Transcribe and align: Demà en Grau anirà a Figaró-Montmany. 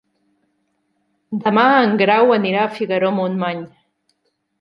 Demà 1.43 1.65
en 1.81 1.93
Grau 1.99 2.33
anirà 2.37 2.63
a 2.63 2.71
Figaró-Montmany. 2.79 3.61